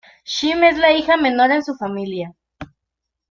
[0.35, 2.33] Shim es la hija menor en su familia.